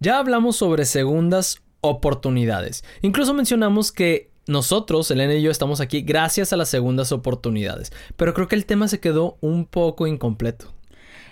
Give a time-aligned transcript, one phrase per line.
[0.00, 2.84] Ya hablamos sobre segundas oportunidades.
[3.02, 7.92] Incluso mencionamos que nosotros, Elena y yo, estamos aquí gracias a las segundas oportunidades.
[8.16, 10.72] Pero creo que el tema se quedó un poco incompleto.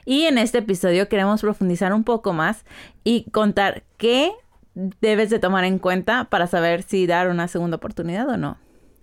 [0.04, 2.64] Y en este episodio queremos profundizar un poco más
[3.04, 4.32] y contar qué
[4.74, 8.58] debes de tomar en cuenta para saber si dar una segunda oportunidad o no.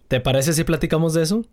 [0.10, 1.44] ¿Te parece si platicamos de eso?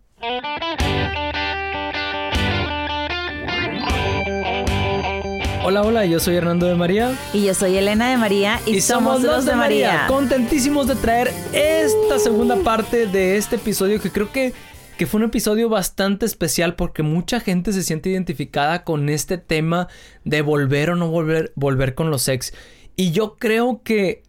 [5.63, 7.15] Hola, hola, yo soy Hernando de María.
[7.33, 10.05] Y yo soy Elena de María y, somos los de María.
[10.07, 14.53] Contentísimos de traer esta segunda parte de este episodio que creo que,
[14.97, 19.87] que fue un episodio bastante especial porque mucha gente se siente identificada con este tema
[20.23, 22.55] de volver o no volver, volver con los ex.
[22.95, 24.23] Y yo creo que,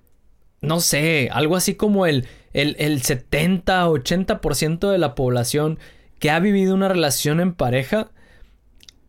[0.61, 5.79] no sé, algo así como el, el, el 70-80% de la población
[6.19, 8.11] que ha vivido una relación en pareja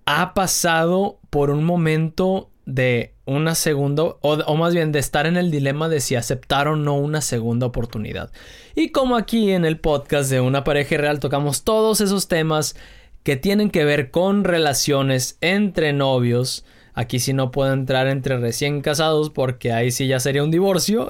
[0.05, 5.52] ha pasado por un momento de una segunda, o, más bien de estar en el
[5.52, 8.31] dilema de si aceptar o no una segunda oportunidad.
[8.76, 12.76] Y como aquí en el podcast de Una pareja real tocamos todos esos temas
[13.24, 18.81] que tienen que ver con relaciones entre novios, aquí sí no puedo entrar entre recién
[18.81, 21.07] casados porque ahí sí ya sería un divorcio.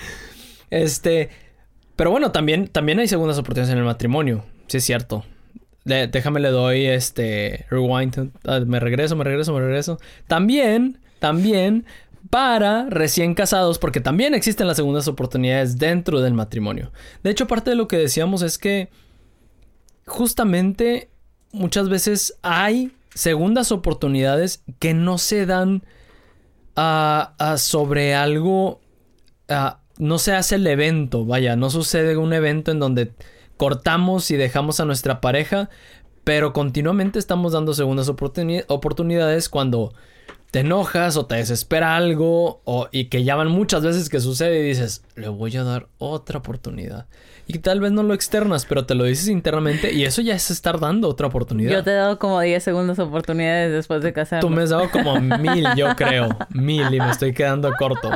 [0.70, 1.30] este,
[1.96, 5.24] pero bueno, también, también hay segundas oportunidades en el matrimonio, sí es cierto
[5.88, 8.30] déjame le doy este rewind.
[8.44, 9.98] Ah, me regreso, me regreso, me regreso.
[10.26, 11.84] También, también
[12.30, 16.92] para recién casados, porque también existen las segundas oportunidades dentro del matrimonio.
[17.22, 18.90] De hecho, parte de lo que decíamos es que
[20.06, 21.10] justamente
[21.52, 25.82] muchas veces hay segundas oportunidades que no se dan
[26.76, 28.80] ah, sobre algo.
[29.96, 33.12] no se hace el evento, vaya, no sucede un evento en donde
[33.58, 35.68] cortamos y dejamos a nuestra pareja,
[36.24, 39.92] pero continuamente estamos dando segundas oportunidades cuando
[40.50, 44.62] te enojas o te desespera algo o, y que llaman muchas veces que sucede y
[44.62, 47.06] dices, le voy a dar otra oportunidad.
[47.50, 50.50] Y tal vez no lo externas, pero te lo dices internamente y eso ya es
[50.50, 51.72] estar dando otra oportunidad.
[51.72, 54.42] Yo te he dado como 10 segundos oportunidades después de casarme.
[54.42, 56.28] Tú me has dado como mil, yo creo.
[56.50, 58.10] Mil y me estoy quedando corto.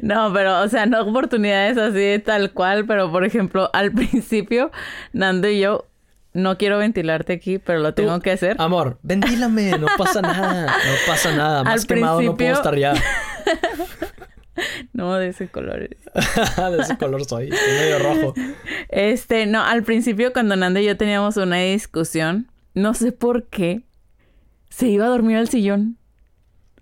[0.00, 4.70] No, pero, o sea, no oportunidades así tal cual, pero por ejemplo, al principio,
[5.12, 5.84] Nando y yo
[6.32, 8.56] no quiero ventilarte aquí, pero lo tengo que hacer.
[8.58, 11.64] Amor, ventílame, no pasa nada, no pasa nada.
[11.64, 12.94] Más quemado no puedo estar ya.
[14.92, 15.88] no, de ese color.
[15.88, 18.34] de ese color soy, estoy medio rojo.
[18.88, 23.82] Este, no, al principio cuando Nando y yo teníamos una discusión, no sé por qué,
[24.68, 25.96] se iba a dormir al sillón.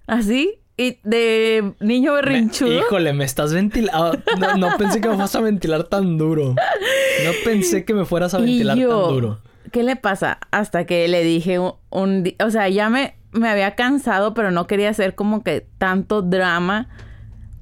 [0.06, 2.78] Así, y de niño berrinchudo.
[2.78, 4.16] híjole, me estás ventilando.
[4.56, 6.54] No, pensé que me fueras a ventilar tan duro.
[6.54, 9.40] No pensé que me fueras a ventilar tan duro.
[9.72, 10.38] ¿Qué le pasa?
[10.50, 14.90] Hasta que le dije un, O sea, ya me, me había cansado, pero no quería
[14.90, 16.88] hacer como que tanto drama.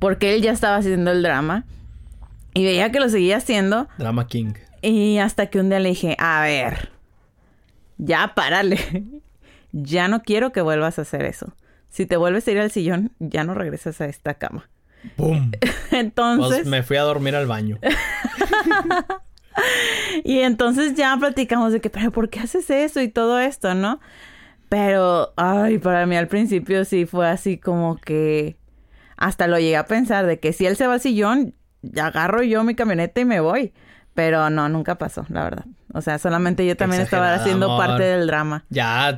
[0.06, 1.64] Porque él ya estaba haciendo el drama.
[2.54, 3.88] Y veía que lo seguía haciendo.
[3.98, 4.54] Drama King.
[4.82, 6.90] Y hasta que un día le dije, a ver,
[7.98, 8.78] ya párale.
[9.72, 11.52] ya no quiero que vuelvas a hacer eso
[11.96, 14.68] si te vuelves a ir al sillón, ya no regresas a esta cama.
[15.16, 15.50] ¡Pum!
[15.92, 16.58] entonces...
[16.58, 17.78] Pues me fui a dormir al baño.
[20.22, 23.98] y entonces ya platicamos de que, pero ¿por qué haces eso y todo esto, no?
[24.68, 28.58] Pero, ay, para mí al principio sí fue así como que...
[29.16, 31.54] Hasta lo llegué a pensar de que si él se va al sillón,
[32.00, 33.72] agarro yo mi camioneta y me voy.
[34.14, 35.66] Pero no, nunca pasó, la verdad.
[35.92, 38.64] O sea, solamente yo también estaba haciendo parte del drama.
[38.70, 39.16] Ya,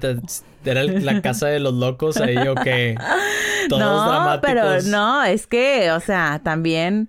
[0.64, 2.97] era la casa de los locos ahí o que
[3.69, 7.09] todos no, pero no, es que, o sea, también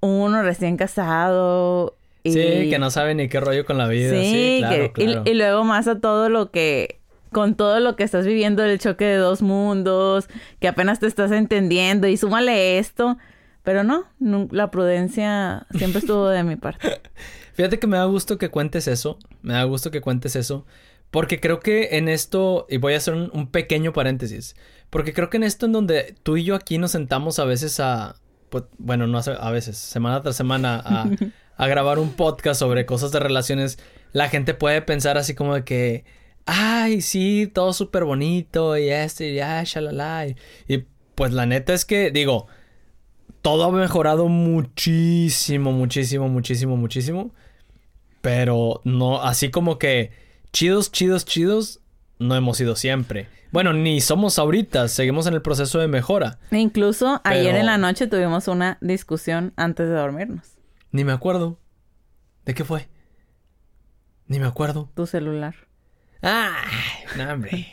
[0.00, 1.96] uno recién casado.
[2.22, 2.32] Y...
[2.32, 4.10] Sí, que no sabe ni qué rollo con la vida.
[4.10, 5.22] Sí, claro, claro.
[5.24, 6.99] Y, luego más a todo lo que
[7.32, 11.30] con todo lo que estás viviendo, el choque de dos mundos, que apenas te estás
[11.32, 13.18] entendiendo y súmale esto.
[13.62, 14.06] Pero no,
[14.50, 17.00] la prudencia siempre estuvo de mi parte.
[17.54, 19.18] Fíjate que me da gusto que cuentes eso.
[19.42, 20.64] Me da gusto que cuentes eso.
[21.10, 24.54] Porque creo que en esto, y voy a hacer un, pequeño paréntesis,
[24.90, 27.80] porque creo que en esto en donde tú y yo aquí nos sentamos a veces
[27.80, 28.14] a,
[28.48, 31.08] pues, bueno, no a veces, semana tras semana a,
[31.56, 33.80] a grabar un podcast sobre cosas de relaciones,
[34.12, 36.04] la gente puede pensar así como de que,
[36.46, 40.26] ay, sí, todo súper bonito y esto y ya, shalala.
[40.26, 40.84] y
[41.14, 42.46] pues la neta es que, digo,
[43.42, 47.30] todo ha mejorado muchísimo, muchísimo, muchísimo, muchísimo.
[48.20, 50.12] Pero no, así como que
[50.52, 51.80] chidos, chidos, chidos,
[52.18, 53.28] no hemos sido siempre.
[53.50, 56.38] Bueno, ni somos ahorita, seguimos en el proceso de mejora.
[56.50, 60.58] E incluso ayer en la noche tuvimos una discusión antes de dormirnos.
[60.92, 61.58] Ni me acuerdo.
[62.44, 62.88] ¿De qué fue?
[64.26, 64.90] Ni me acuerdo.
[64.94, 65.54] Tu celular.
[66.22, 67.16] ¡Ay!
[67.16, 67.66] No, hombre.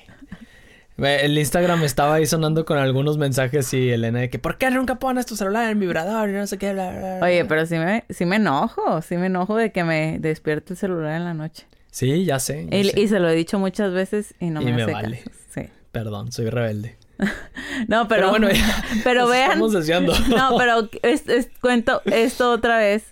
[0.98, 4.96] El Instagram estaba ahí sonando con algunos mensajes y Elena de que ¿por qué nunca
[4.96, 6.72] pones tu celular en vibrador y no sé qué?
[7.22, 10.78] Oye, pero sí me, sí me enojo, sí me enojo de que me despierte el
[10.78, 11.68] celular en la noche.
[11.92, 12.68] Sí, ya sé.
[12.72, 15.24] y, se lo he dicho muchas veces y no me, me vale.
[15.50, 15.70] Sí.
[15.92, 16.98] Perdón, soy rebelde.
[17.88, 18.48] no, pero, pero bueno,
[19.04, 19.52] pero vean.
[19.52, 20.14] Estamos deseando.
[20.30, 20.90] no, pero
[21.62, 23.04] cuento esto otra vez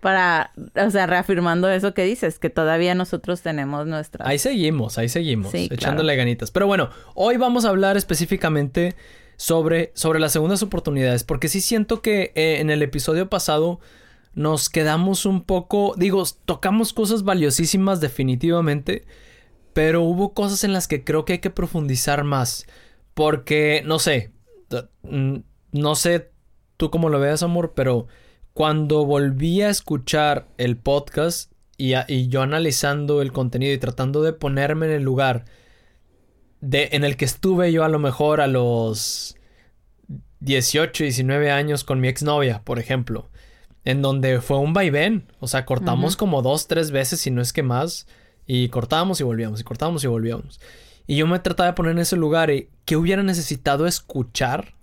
[0.00, 4.26] para, o sea, reafirmando eso que dices, que todavía nosotros tenemos nuestra...
[4.26, 6.50] Ahí seguimos, ahí seguimos, echándole ganitas.
[6.50, 8.96] Pero bueno, hoy vamos a hablar específicamente
[9.36, 13.80] sobre, sobre las segundas oportunidades, porque sí siento que eh, en el episodio pasado
[14.34, 19.04] nos quedamos un poco, digo, tocamos cosas valiosísimas definitivamente,
[19.72, 22.66] pero hubo cosas en las que creo que hay que profundizar más,
[23.14, 24.32] porque, no sé,
[25.72, 26.30] no sé
[26.76, 28.06] tú cómo lo veas, amor, pero
[28.54, 34.86] cuando volví a escuchar el podcast y, yo analizando el contenido y tratando de ponerme
[34.86, 35.46] en el lugar
[36.60, 39.36] de, en el que estuve yo a lo mejor a los
[40.40, 43.30] 18, 19 años con mi exnovia, por ejemplo,
[43.84, 47.52] en donde fue un vaivén, o sea, cortamos como dos, tres veces, si no es
[47.52, 48.06] que más,
[48.46, 50.60] y cortábamos y volvíamos, y cortábamos y volvíamos.
[51.06, 54.74] Y yo me trataba de poner en ese lugar y que hubiera necesitado escuchar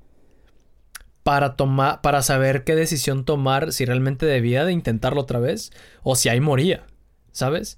[1.27, 6.15] para tomar, para saber qué decisión tomar, si realmente debía de intentarlo otra vez o
[6.15, 6.85] si ahí moría,
[7.33, 7.77] ¿sabes?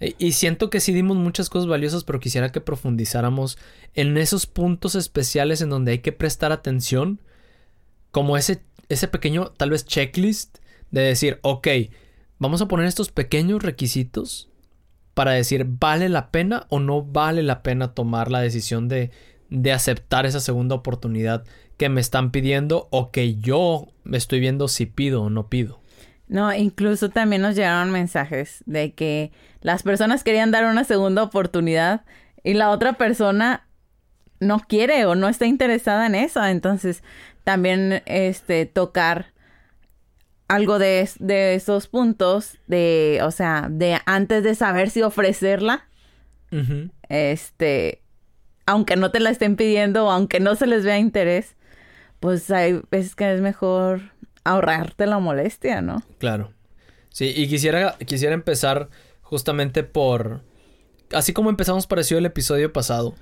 [0.00, 3.56] E, y siento que sí dimos muchas cosas valiosas, pero quisiera que profundizáramos
[3.94, 7.22] en esos puntos especiales en donde hay que prestar atención,
[8.10, 8.60] como ese,
[8.90, 10.58] ese pequeño, tal vez, checklist
[10.90, 11.68] de decir, ok,
[12.38, 14.50] vamos a poner estos pequeños requisitos
[15.14, 19.10] para decir, ¿vale la pena o no vale la pena tomar la decisión de,
[19.48, 21.44] de aceptar esa segunda oportunidad
[21.80, 25.80] que me están pidiendo o que yo me estoy viendo si pido o no pido.
[26.28, 29.32] No, incluso también nos llegaron mensajes de que
[29.62, 32.04] las personas querían dar una segunda oportunidad
[32.44, 33.66] y la otra persona
[34.40, 36.44] no quiere o no está interesada en eso.
[36.44, 37.02] Entonces,
[37.44, 39.32] también este tocar
[40.48, 45.88] algo de, de esos puntos de, o sea, de antes de saber si ofrecerla,
[47.08, 48.02] este,
[48.66, 51.56] aunque no te la estén pidiendo o aunque no se les vea interés,
[52.20, 54.00] pues hay veces que es mejor
[54.44, 56.02] ahorrarte la molestia, ¿no?
[56.18, 56.52] Claro.
[57.08, 58.88] Sí, y quisiera, quisiera empezar
[59.22, 60.42] justamente por,
[61.12, 63.14] así como empezamos parecido el episodio pasado,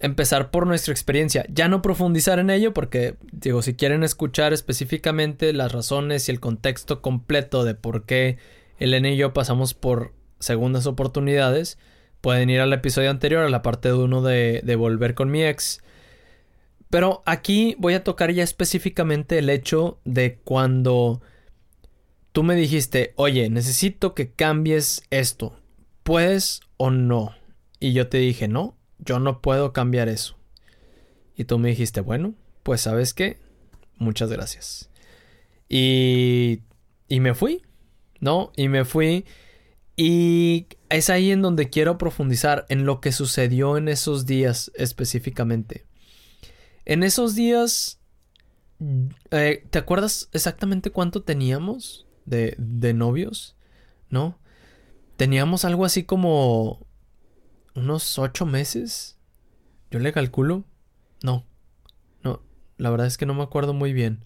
[0.00, 5.52] empezar por nuestra experiencia, ya no profundizar en ello porque, digo, si quieren escuchar específicamente
[5.52, 8.38] las razones y el contexto completo de por qué
[8.78, 11.78] Elena y yo pasamos por segundas oportunidades,
[12.20, 15.44] pueden ir al episodio anterior, a la parte de uno de, de volver con mi
[15.44, 15.82] ex,
[16.90, 21.22] pero aquí voy a tocar ya específicamente el hecho de cuando
[22.32, 25.56] tú me dijiste, oye, necesito que cambies esto.
[26.02, 27.34] ¿Puedes o no?
[27.78, 30.36] Y yo te dije, no, yo no puedo cambiar eso.
[31.36, 32.34] Y tú me dijiste, bueno,
[32.64, 33.38] pues sabes qué,
[33.96, 34.90] muchas gracias.
[35.68, 36.62] Y,
[37.06, 37.62] y me fui,
[38.18, 38.50] ¿no?
[38.56, 39.24] Y me fui.
[39.94, 45.84] Y es ahí en donde quiero profundizar en lo que sucedió en esos días específicamente.
[46.90, 48.00] En esos días,
[49.30, 53.54] eh, ¿te acuerdas exactamente cuánto teníamos de, de novios?
[54.08, 54.40] ¿No?
[55.16, 56.84] Teníamos algo así como
[57.76, 59.16] unos ocho meses.
[59.92, 60.64] Yo le calculo.
[61.22, 61.44] No.
[62.24, 62.42] No.
[62.76, 64.24] La verdad es que no me acuerdo muy bien.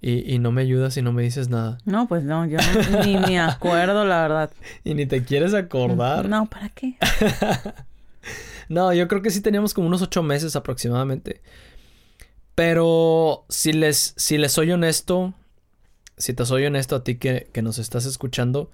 [0.00, 1.78] Y, y no me ayudas y no me dices nada.
[1.84, 2.58] No, pues no, yo
[3.04, 4.50] ni me acuerdo, la verdad.
[4.82, 6.28] y ni te quieres acordar.
[6.28, 6.96] No, ¿para qué?
[8.68, 11.40] no, yo creo que sí teníamos como unos ocho meses aproximadamente.
[12.54, 15.34] Pero si les, si les soy honesto,
[16.16, 18.70] si te soy honesto a ti que, que nos estás escuchando,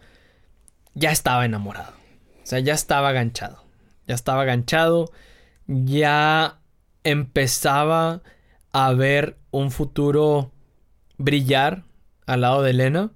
[0.94, 1.92] ya estaba enamorado.
[2.42, 3.64] O sea, ya estaba aganchado.
[4.06, 5.10] Ya estaba aganchado.
[5.66, 6.58] Ya
[7.04, 8.22] empezaba
[8.72, 10.52] a ver un futuro
[11.18, 11.84] brillar
[12.26, 13.12] al lado de Elena.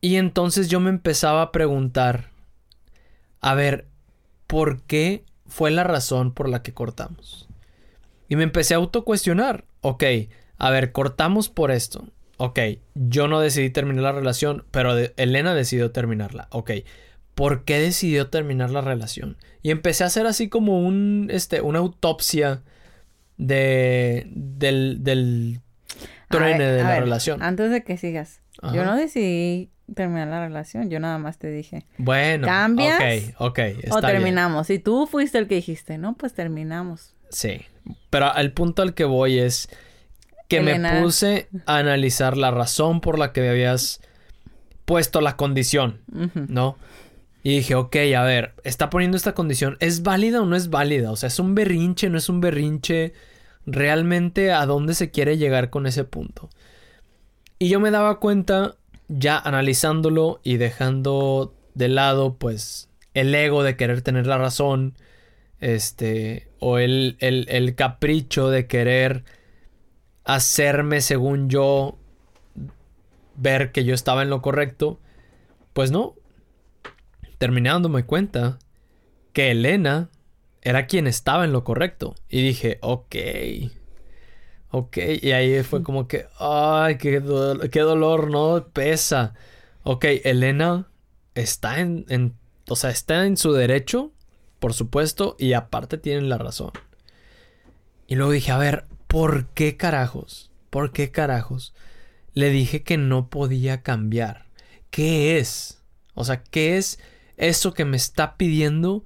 [0.00, 2.30] Y entonces yo me empezaba a preguntar,
[3.40, 3.88] a ver,
[4.46, 7.47] ¿por qué fue la razón por la que cortamos?
[8.28, 9.64] Y me empecé a autocuestionar.
[9.80, 10.04] Ok,
[10.58, 12.08] a ver, cortamos por esto.
[12.36, 12.60] Ok,
[12.94, 16.46] yo no decidí terminar la relación, pero Elena decidió terminarla.
[16.50, 16.70] Ok,
[17.34, 19.36] ¿por qué decidió terminar la relación?
[19.62, 22.62] Y empecé a hacer así como un, este, una autopsia
[23.38, 25.60] de, del, del
[26.28, 27.42] truene de la relación.
[27.42, 28.40] Antes de que sigas,
[28.72, 31.86] yo no decidí terminar la relación, yo nada más te dije.
[31.96, 33.32] Bueno, ¿cambias?
[33.38, 33.60] Ok, ok.
[33.90, 34.70] o terminamos.
[34.70, 37.14] Y tú fuiste el que dijiste, no, pues terminamos.
[37.30, 37.62] Sí,
[38.10, 39.68] pero el punto al que voy es
[40.48, 44.00] que me puse a analizar la razón por la que me habías
[44.84, 46.00] puesto la condición,
[46.48, 46.76] ¿no?
[47.42, 51.12] Y dije, ok, a ver, está poniendo esta condición, ¿es válida o no es válida?
[51.12, 53.12] O sea, ¿es un berrinche, no es un berrinche?
[53.66, 56.48] ¿Realmente a dónde se quiere llegar con ese punto?
[57.58, 58.76] Y yo me daba cuenta,
[59.08, 64.94] ya analizándolo y dejando de lado, pues, el ego de querer tener la razón,
[65.60, 69.24] este, o el, el, el capricho de querer
[70.24, 71.98] hacerme, según yo,
[73.36, 75.00] ver que yo estaba en lo correcto,
[75.72, 76.14] pues no.
[77.38, 78.58] Terminé dándome cuenta
[79.32, 80.10] que Elena
[80.62, 82.14] era quien estaba en lo correcto.
[82.28, 83.16] Y dije, ok.
[84.70, 84.98] Ok.
[85.22, 87.22] Y ahí fue como que, ay, qué,
[87.70, 88.66] qué dolor, ¿no?
[88.72, 89.34] Pesa.
[89.84, 90.88] Ok, Elena
[91.34, 92.34] está en, en,
[92.68, 94.12] o sea, está en su derecho,
[94.58, 96.72] por supuesto, y aparte tienen la razón.
[98.06, 100.50] Y luego dije, a ver, ¿por qué carajos?
[100.70, 101.74] ¿Por qué carajos?
[102.34, 104.46] Le dije que no podía cambiar.
[104.90, 105.82] ¿Qué es?
[106.14, 106.98] O sea, ¿qué es
[107.36, 109.04] eso que me está pidiendo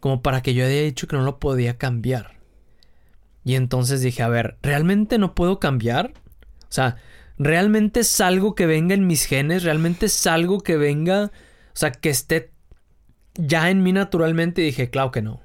[0.00, 2.38] como para que yo haya dicho que no lo podía cambiar?
[3.44, 6.12] Y entonces dije, a ver, ¿realmente no puedo cambiar?
[6.62, 6.96] O sea,
[7.38, 9.62] ¿realmente es algo que venga en mis genes?
[9.62, 11.32] ¿Realmente es algo que venga,
[11.72, 12.52] o sea, que esté
[13.46, 14.62] ya en mí naturalmente?
[14.62, 15.40] Dije, claro que no.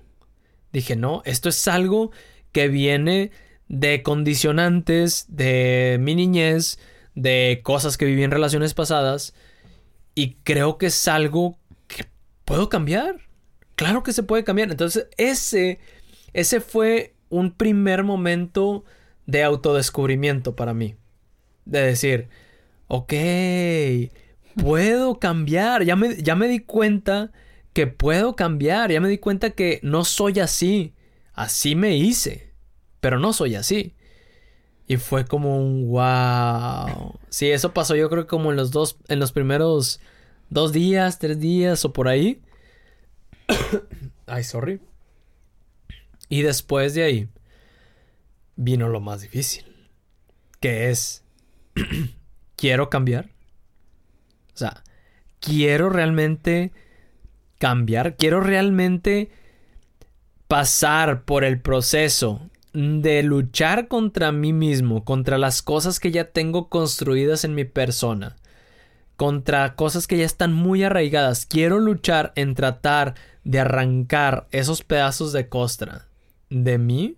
[0.71, 2.11] Dije, no, esto es algo
[2.51, 3.31] que viene
[3.67, 6.79] de condicionantes de mi niñez,
[7.15, 9.33] de cosas que viví en relaciones pasadas
[10.13, 12.05] y creo que es algo que
[12.43, 13.17] puedo cambiar.
[13.75, 14.71] Claro que se puede cambiar.
[14.71, 15.79] Entonces, ese
[16.35, 18.83] ese fue un primer momento
[19.25, 20.95] de autodescubrimiento para mí.
[21.63, 22.27] De decir,
[22.87, 23.13] ok,
[24.57, 25.85] puedo cambiar.
[25.85, 27.31] Ya me, ya me di cuenta
[27.75, 28.91] que puedo cambiar.
[28.91, 30.95] Ya me di cuenta que no soy así.
[31.35, 32.55] Así me hice
[33.05, 33.93] pero no soy así.
[34.87, 37.19] Y fue como un wow.
[37.29, 39.99] Sí, eso pasó yo creo como en los dos, en los primeros
[40.49, 42.41] dos días, tres días o por ahí.
[44.25, 44.81] Ay, sorry.
[46.29, 47.29] Y después de ahí
[48.55, 49.65] vino lo más difícil,
[50.59, 51.23] que es,
[52.55, 53.29] quiero cambiar.
[54.55, 54.83] O sea,
[55.39, 56.71] quiero realmente
[57.57, 59.29] cambiar, quiero realmente
[60.47, 66.69] pasar por el proceso de luchar contra mí mismo, contra las cosas que ya tengo
[66.69, 68.35] construidas en mi persona,
[69.15, 71.45] contra cosas que ya están muy arraigadas.
[71.45, 76.07] Quiero luchar en tratar de arrancar esos pedazos de costra
[76.49, 77.15] de mí.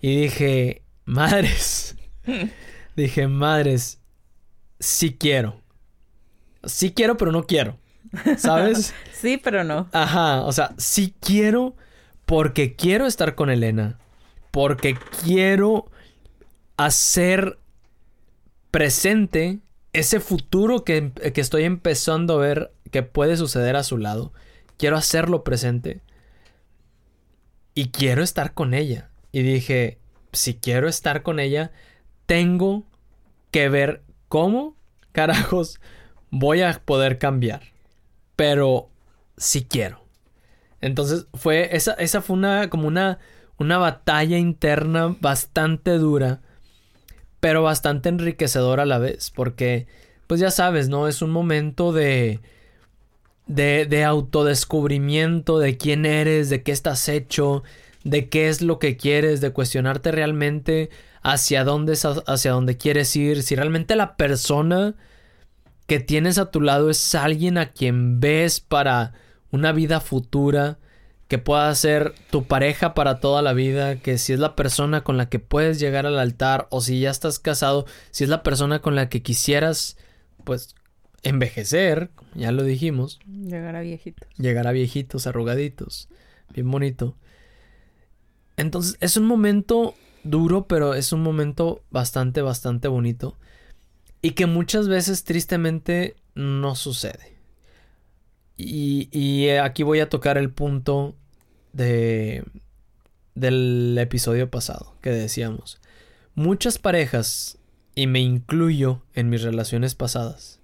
[0.00, 1.96] Y dije, madres,
[2.96, 4.00] dije, madres,
[4.80, 5.60] sí quiero.
[6.64, 7.78] Sí quiero, pero no quiero.
[8.38, 8.94] ¿Sabes?
[9.12, 9.88] sí, pero no.
[9.92, 11.76] Ajá, o sea, sí quiero
[12.24, 13.98] porque quiero estar con Elena
[14.56, 15.90] porque quiero
[16.78, 17.58] hacer
[18.70, 19.58] presente
[19.92, 24.32] ese futuro que, estoy empezando a ver que puede suceder a su lado.
[24.78, 26.00] Quiero hacerlo presente.
[27.74, 29.10] Y quiero estar con ella.
[29.30, 29.98] Y dije,
[30.32, 31.70] si quiero estar con ella,
[32.24, 32.84] tengo
[33.50, 34.74] que ver cómo
[35.12, 35.80] carajos
[36.30, 37.60] voy a poder cambiar.
[38.36, 38.90] Pero
[39.36, 40.04] si quiero.
[40.80, 43.18] Entonces fue, esa, esa fue una, como una,
[43.58, 46.40] una batalla interna bastante dura,
[47.40, 49.86] pero bastante enriquecedora a la vez, porque,
[50.26, 51.08] pues ya sabes, ¿no?
[51.08, 52.40] Es un momento de,
[53.46, 57.62] de, de autodescubrimiento de quién eres, de qué estás hecho,
[58.04, 60.90] de qué es lo que quieres, de cuestionarte realmente
[61.22, 64.94] hacia dónde, hacia dónde quieres ir, si realmente la persona
[65.86, 69.12] que tienes a tu lado es alguien a quien ves para
[69.50, 70.78] una vida futura,
[71.28, 75.16] que pueda ser tu pareja para toda la vida, que si es la persona con
[75.16, 78.80] la que puedes llegar al altar o si ya estás casado, si es la persona
[78.80, 79.96] con la que quisieras
[80.44, 80.76] pues
[81.22, 83.18] envejecer, ya lo dijimos.
[83.26, 84.28] Llegar a viejitos.
[84.36, 86.08] Llegar a viejitos, arrugaditos.
[86.54, 87.16] Bien bonito.
[88.56, 93.36] Entonces es un momento duro, pero es un momento bastante, bastante bonito.
[94.22, 97.36] Y que muchas veces tristemente no sucede.
[98.56, 101.14] Y, aquí voy a tocar el punto
[101.72, 102.44] de,
[103.34, 105.80] del episodio pasado que decíamos.
[106.34, 107.58] Muchas parejas,
[107.94, 110.60] y me incluyo en mis relaciones pasadas,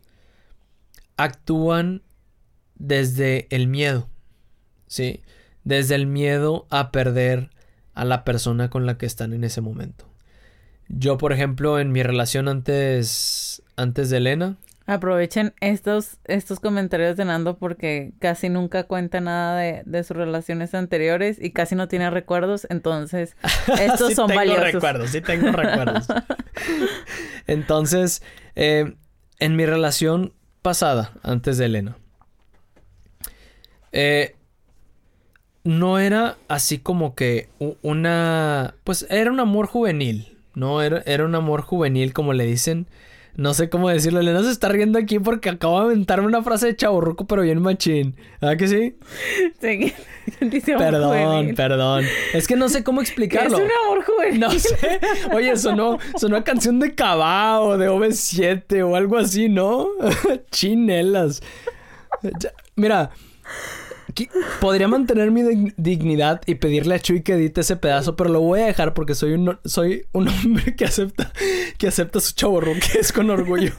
[1.17, 2.03] actúan
[2.75, 4.09] desde el miedo.
[4.87, 5.23] ¿Sí?
[5.65, 7.51] Desde el miedo a perder
[7.95, 10.12] a la persona con la que están en ese momento.
[10.93, 17.25] Yo, por ejemplo, en mi relación antes, antes de Elena, Aprovechen estos, estos comentarios de
[17.25, 22.11] Nando porque casi nunca cuenta nada de, de sus relaciones anteriores y casi no tiene
[22.11, 23.37] recuerdos, entonces
[23.81, 26.09] estos sí son tengo recuerdos, sí tengo recuerdos.
[27.47, 28.23] entonces,
[28.57, 28.97] eh,
[29.39, 30.33] en mi relación
[30.63, 31.97] pasada, antes de Elena,
[33.93, 34.37] Eh,
[35.65, 37.49] no era así como que
[37.83, 38.75] una...
[38.83, 40.83] Pues era un amor juvenil, ¿no?
[40.83, 42.87] Era, era un amor juvenil, como le dicen.
[43.35, 44.21] No sé cómo decirlo.
[44.21, 47.63] Elena se está riendo aquí porque acabo de aventarme una frase de chaburruco, pero bien
[47.63, 48.15] machín.
[48.41, 48.97] ¿Verdad que sí?
[49.59, 49.95] Sí.
[50.77, 52.05] perdón, perdón.
[52.35, 53.57] Es que no sé cómo explicarlo.
[53.59, 54.41] Es un amor juvenil.
[54.41, 55.01] No sé.
[55.33, 59.89] Oye, sonó, sonó una canción de Cabao, de OV7 o algo así, ¿no?
[60.51, 61.43] Chinelas.
[62.77, 63.11] Mira,
[64.61, 68.61] Podría mantener mi dignidad y pedirle a Chuy que edite ese pedazo, pero lo voy
[68.61, 71.33] a dejar porque soy un, soy un hombre que acepta,
[71.79, 73.73] que acepta su que es con orgullo.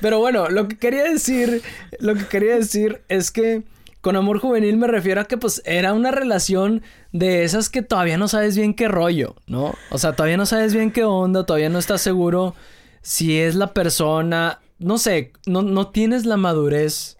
[0.00, 1.62] pero bueno, lo que quería decir,
[1.98, 3.62] lo que quería decir es que
[4.00, 6.82] con amor juvenil me refiero a que pues era una relación
[7.12, 9.74] de esas que todavía no sabes bien qué rollo, ¿no?
[9.90, 12.54] O sea, todavía no sabes bien qué onda, todavía no estás seguro
[13.02, 17.17] si es la persona, no sé, no, no tienes la madurez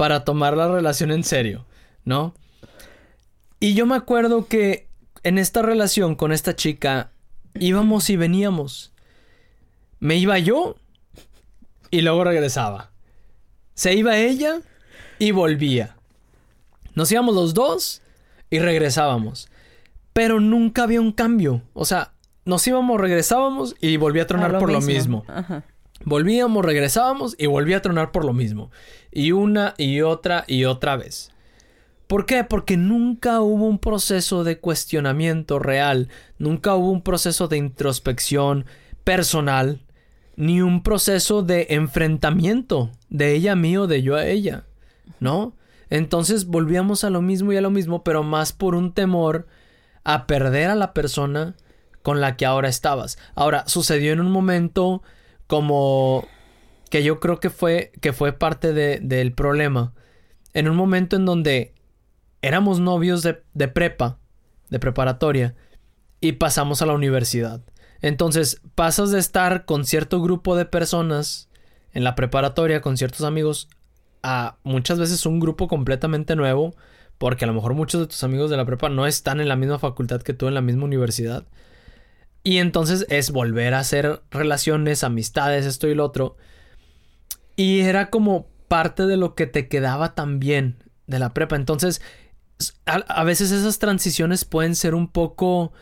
[0.00, 1.66] para tomar la relación en serio,
[2.06, 2.32] ¿no?
[3.60, 4.88] Y yo me acuerdo que
[5.24, 7.10] en esta relación con esta chica
[7.52, 8.94] íbamos y veníamos.
[9.98, 10.76] Me iba yo
[11.90, 12.92] y luego regresaba.
[13.74, 14.62] Se iba ella
[15.18, 15.96] y volvía.
[16.94, 18.00] Nos íbamos los dos
[18.48, 19.50] y regresábamos.
[20.14, 21.60] Pero nunca había un cambio.
[21.74, 22.14] O sea,
[22.46, 25.26] nos íbamos, regresábamos y volvía a tronar por lo mismo.
[26.06, 28.70] Volvíamos, regresábamos y volvía a tronar por lo mismo.
[29.12, 31.30] Y una y otra y otra vez.
[32.06, 32.42] ¿Por qué?
[32.42, 38.64] Porque nunca hubo un proceso de cuestionamiento real, nunca hubo un proceso de introspección
[39.04, 39.80] personal,
[40.34, 44.64] ni un proceso de enfrentamiento de ella a mí o de yo a ella,
[45.20, 45.54] ¿no?
[45.88, 49.46] Entonces volvíamos a lo mismo y a lo mismo, pero más por un temor
[50.02, 51.54] a perder a la persona
[52.02, 53.18] con la que ahora estabas.
[53.34, 55.02] Ahora, sucedió en un momento
[55.46, 56.26] como
[56.90, 59.94] que yo creo que fue, que fue parte del problema.
[60.52, 61.74] En un momento en donde
[62.42, 64.18] éramos novios de, de prepa,
[64.68, 65.54] de preparatoria,
[66.20, 67.62] y pasamos a la universidad.
[68.02, 71.48] Entonces, pasas de estar con cierto grupo de personas
[71.92, 73.68] en la preparatoria, con ciertos amigos,
[74.22, 76.74] a muchas veces un grupo completamente nuevo,
[77.18, 79.56] porque a lo mejor muchos de tus amigos de la prepa no están en la
[79.56, 81.46] misma facultad que tú, en la misma universidad.
[82.42, 86.36] Y entonces es volver a hacer relaciones, amistades, esto y lo otro.
[87.60, 91.56] Y era como parte de lo que te quedaba también de la prepa.
[91.56, 92.00] Entonces,
[92.86, 95.74] a, veces esas transiciones pueden ser un poco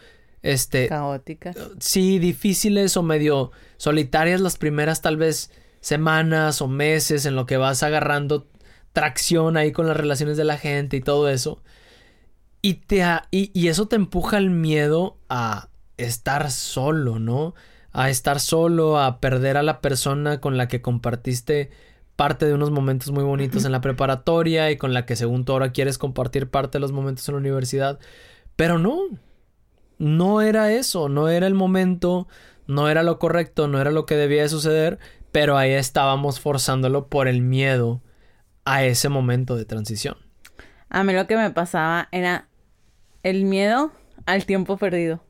[0.42, 1.56] este caóticas.
[1.78, 7.58] Sí, difíciles o medio solitarias las primeras tal vez semanas o meses en lo que
[7.58, 8.48] vas agarrando
[8.92, 11.62] tracción ahí con las relaciones de la gente y todo eso.
[12.60, 17.54] Y, te y eso te empuja al miedo a, estar solo, ¿no?
[17.92, 21.70] A estar solo, a perder a la persona con la que compartiste
[22.16, 25.52] parte de unos momentos muy bonitos en la preparatoria y con la que según tú
[25.52, 27.98] ahora quieres compartir parte de los momentos en la universidad.
[28.56, 28.98] Pero no,
[29.98, 32.28] no era eso, no era el momento,
[32.66, 34.98] no era lo correcto, no era lo que debía de suceder,
[35.32, 38.02] pero ahí estábamos forzándolo por el miedo
[38.64, 40.16] a ese momento de transición.
[40.90, 42.48] A mí lo que me pasaba era
[43.22, 43.92] el miedo
[44.26, 45.22] al tiempo perdido.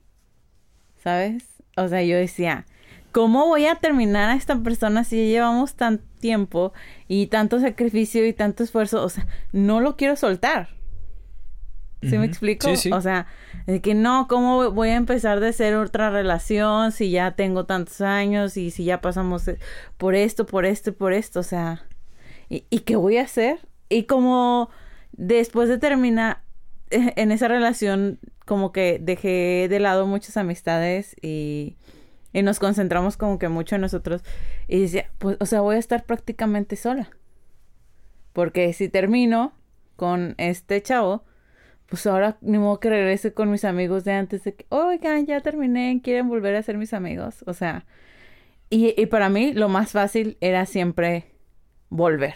[1.03, 1.58] ¿sabes?
[1.83, 2.67] O sea, yo decía,
[3.13, 6.73] ¿cómo voy a terminar a esta persona si ya llevamos tanto tiempo
[7.07, 9.03] y tanto sacrificio y tanto esfuerzo?
[9.05, 10.69] O sea, no lo quiero soltar.
[12.01, 12.69] ¿Sí me explico?
[12.93, 13.27] O sea,
[13.67, 18.01] de que no, ¿cómo voy a empezar de ser otra relación si ya tengo tantos
[18.03, 19.51] años y si ya pasamos
[19.97, 21.41] por esto, por esto y por esto?
[21.41, 21.85] O sea,
[22.49, 23.59] ¿y, ¿y qué voy a hacer?
[23.89, 24.71] Y como
[25.13, 26.43] después de terminar
[26.91, 31.77] eh, en esa relación como que dejé de lado muchas amistades y,
[32.33, 34.23] y nos concentramos como que mucho en nosotros.
[34.67, 37.11] Y decía, pues, o sea, voy a estar prácticamente sola.
[38.33, 39.53] Porque si termino
[39.97, 41.25] con este chavo,
[41.87, 45.43] pues ahora ni modo que regrese con mis amigos de antes de que, oigan, ya
[45.43, 47.45] terminé, quieren volver a ser mis amigos.
[47.47, 47.85] O sea,
[48.71, 51.35] y, y para mí lo más fácil era siempre
[51.91, 52.35] volver.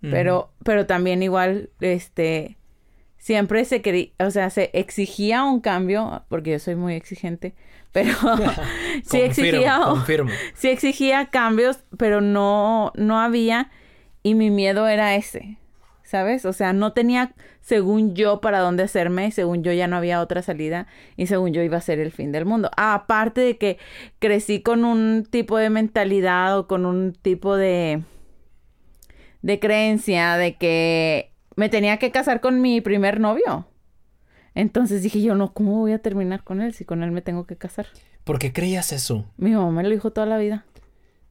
[0.00, 2.57] Pero, pero también igual, este,
[3.18, 7.54] siempre se quería, o sea, se exigía un cambio, porque yo soy muy exigente,
[7.92, 8.12] pero
[9.04, 9.80] sí exigía,
[10.54, 13.70] sí exigía cambios, pero no, no había,
[14.22, 15.58] y mi miedo era ese,
[16.04, 16.44] ¿sabes?
[16.44, 20.42] O sea, no tenía, según yo, para dónde hacerme, según yo ya no había otra
[20.42, 22.70] salida, y según yo iba a ser el fin del mundo.
[22.76, 23.78] aparte de que
[24.20, 28.02] crecí con un tipo de mentalidad o con un tipo de
[29.40, 33.66] de creencia de que me tenía que casar con mi primer novio.
[34.54, 37.48] Entonces dije yo, no, ¿cómo voy a terminar con él si con él me tengo
[37.48, 37.88] que casar?
[38.22, 39.26] ¿Por qué creías eso?
[39.36, 40.66] Mi mamá me lo dijo toda la vida.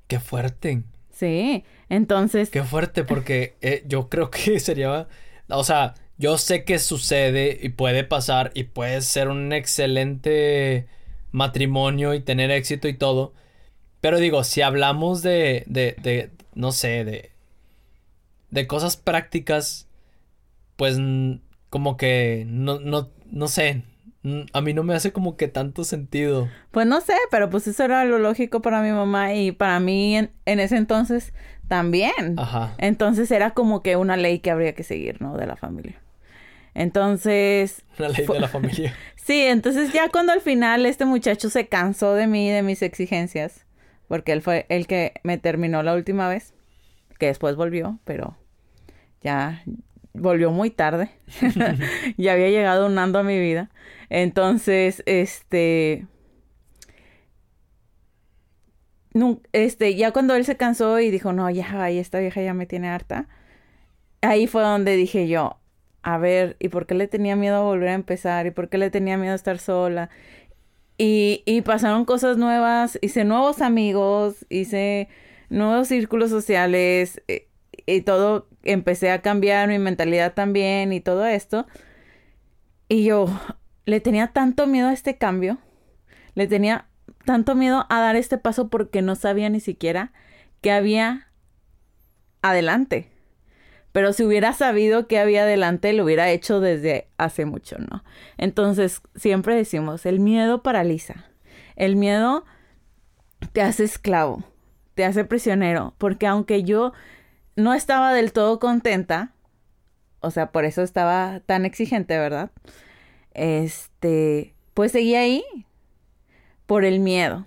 [0.08, 0.84] Qué fuerte.
[1.12, 2.50] Sí, entonces...
[2.50, 5.08] Qué fuerte, porque eh, yo creo que sería...
[5.48, 10.88] O sea, yo sé que sucede y puede pasar y puede ser un excelente
[11.32, 13.34] matrimonio y tener éxito y todo.
[14.02, 17.32] Pero digo, si hablamos de, de, de no sé, de,
[18.52, 19.87] de cosas prácticas,
[20.78, 20.98] pues
[21.70, 23.84] como que no, no, no sé,
[24.54, 26.50] a mí no me hace como que tanto sentido.
[26.72, 30.18] Pues no sé, pero pues eso era lo lógico para mi mamá y para mí
[30.18, 31.34] en, en ese entonces
[31.68, 32.36] también.
[32.38, 32.74] Ajá.
[32.78, 35.38] Entonces era como que una ley que habría que seguir, ¿no?
[35.38, 36.02] De la familia.
[36.74, 37.84] Entonces...
[38.00, 38.94] Una ley de la familia.
[39.16, 43.66] sí, entonces ya cuando al final este muchacho se cansó de mí, de mis exigencias,
[44.08, 46.54] porque él fue el que me terminó la última vez,
[47.18, 48.38] que después volvió, pero
[49.22, 49.64] ya
[50.20, 51.10] volvió muy tarde.
[52.18, 53.70] ya había llegado un ando a mi vida.
[54.10, 56.06] Entonces, este...
[59.54, 62.90] este, ya cuando él se cansó y dijo, no, ya, esta vieja ya me tiene
[62.90, 63.28] harta,
[64.22, 65.60] ahí fue donde dije yo,
[66.04, 68.46] a ver, ¿y por qué le tenía miedo a volver a empezar?
[68.48, 70.10] ¿Y por qué le tenía miedo a estar sola?
[70.98, 75.10] Y, y pasaron cosas nuevas, hice nuevos amigos, hice
[75.50, 77.48] nuevos círculos sociales eh,
[77.88, 81.66] y, todo, empecé a cambiar mi mentalidad también y todo esto.
[82.90, 83.28] Y yo
[83.86, 85.58] le tenía tanto miedo a este cambio,
[86.36, 86.88] le tenía
[87.26, 90.12] tanto miedo a dar este paso porque no sabía ni siquiera
[90.62, 91.32] que había
[92.42, 93.10] adelante.
[93.94, 98.04] Pero si hubiera sabido que había adelante, lo hubiera hecho desde hace mucho, ¿no?
[98.38, 101.26] Entonces, siempre decimos, el miedo paraliza.
[101.76, 102.46] El miedo
[103.54, 104.44] te hace esclavo,
[104.94, 106.94] te hace prisionero, porque aunque yo
[107.58, 109.34] no estaba del todo contenta,
[110.22, 112.52] o sea, por eso estaba tan exigente, ¿verdad?
[113.34, 115.44] Este, pues seguía ahí
[116.66, 117.46] por el miedo.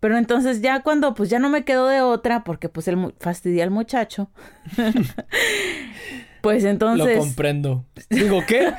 [0.00, 3.64] Pero entonces ya cuando pues ya no me quedó de otra, porque pues el fastidia
[3.64, 4.28] al muchacho.
[6.42, 7.16] pues entonces.
[7.16, 7.84] Lo comprendo.
[8.10, 8.72] Digo, ¿qué?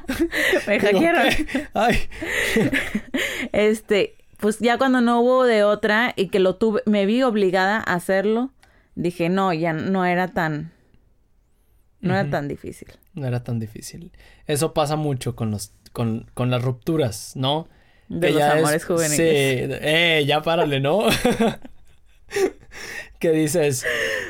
[0.66, 1.28] me hackearon.
[1.74, 1.98] Ay.
[3.52, 7.76] este, pues ya cuando no hubo de otra y que lo tuve, me vi obligada
[7.78, 8.50] a hacerlo,
[8.94, 10.72] dije, no, ya no era tan.
[12.00, 12.88] No era tan difícil.
[13.14, 14.12] No era tan difícil.
[14.46, 17.66] Eso pasa mucho con los, con, con las rupturas, ¿no?
[18.08, 19.16] De los amores juveniles.
[19.16, 21.04] Sí, eh, ya párale, ¿no?
[23.18, 23.86] que dices,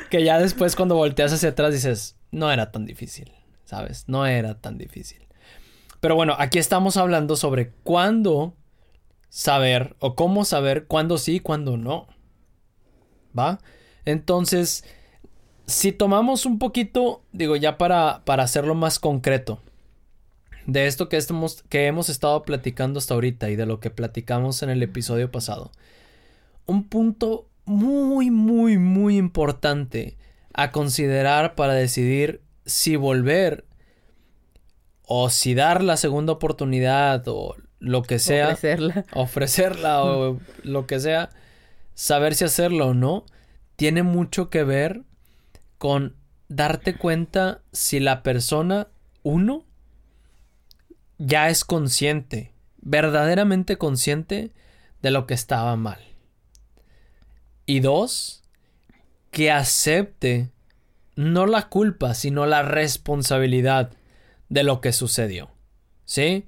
[0.09, 3.31] que ya después cuando volteas hacia atrás dices, no era tan difícil,
[3.65, 4.05] ¿sabes?
[4.07, 5.27] No era tan difícil.
[5.99, 8.55] Pero bueno, aquí estamos hablando sobre cuándo
[9.27, 12.07] saber o cómo saber cuándo sí y cuándo no.
[13.37, 13.59] ¿Va?
[14.05, 14.83] Entonces,
[15.67, 19.59] si tomamos un poquito, digo, ya para, para hacerlo más concreto,
[20.65, 24.63] de esto que, estamos, que hemos estado platicando hasta ahorita y de lo que platicamos
[24.63, 25.71] en el episodio pasado.
[26.65, 30.17] Un punto muy, muy, muy importante
[30.53, 33.65] a considerar para decidir si volver
[35.03, 38.49] o si dar la segunda oportunidad o lo que sea.
[38.49, 39.05] Ofrecerla.
[39.13, 41.29] Ofrecerla o lo que sea.
[41.93, 43.25] Saber si hacerlo o no.
[43.75, 45.03] Tiene mucho que ver
[45.77, 46.15] con
[46.47, 48.87] darte cuenta si la persona,
[49.23, 49.65] uno,
[51.17, 54.51] ya es consciente, verdaderamente consciente
[55.01, 55.99] de lo que estaba mal.
[57.65, 58.43] Y dos,
[59.31, 60.51] que acepte
[61.15, 63.91] no la culpa, sino la responsabilidad
[64.49, 65.51] de lo que sucedió.
[66.05, 66.45] ¿Sí?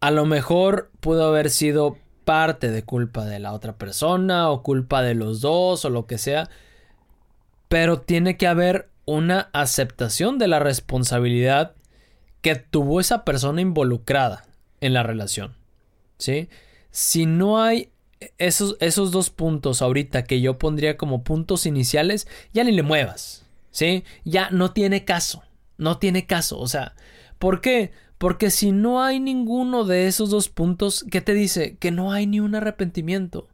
[0.00, 5.00] A lo mejor pudo haber sido parte de culpa de la otra persona o culpa
[5.00, 6.50] de los dos o lo que sea,
[7.70, 11.74] pero tiene que haber una aceptación de la responsabilidad
[12.42, 14.44] que tuvo esa persona involucrada
[14.82, 15.56] en la relación.
[16.18, 16.50] ¿Sí?
[16.90, 17.92] Si no hay
[18.36, 23.46] esos, esos dos puntos ahorita que yo pondría como puntos iniciales, ya ni le muevas.
[23.70, 24.04] ¿Sí?
[24.26, 25.44] Ya no tiene caso.
[25.78, 26.58] No tiene caso.
[26.58, 26.94] O sea,
[27.38, 27.90] ¿por qué?
[28.18, 31.76] Porque si no hay ninguno de esos dos puntos, ¿qué te dice?
[31.76, 33.48] Que no hay ni un arrepentimiento.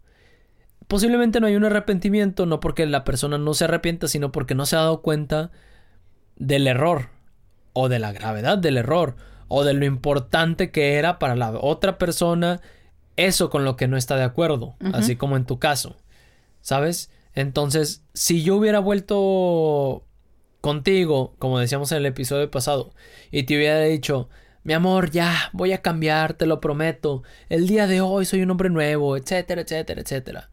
[0.89, 4.67] Posiblemente no hay un arrepentimiento, no porque la persona no se arrepienta, sino porque no
[4.67, 5.51] se ha dado cuenta
[6.37, 7.11] del error
[7.73, 9.17] o de la gravedad del error
[9.49, 12.61] o de lo importante que era para la otra persona
[13.17, 15.97] eso con lo que no está de acuerdo, así como en tu caso,
[16.61, 17.11] ¿sabes?
[17.35, 20.05] Entonces, si yo hubiera vuelto
[20.61, 22.93] contigo, como decíamos en el episodio pasado,
[23.31, 24.29] y te hubiera dicho,
[24.65, 28.51] mi amor, ya, voy a cambiar, te lo prometo, el día de hoy soy un
[28.51, 30.51] hombre nuevo, etcétera, etcétera, etcétera.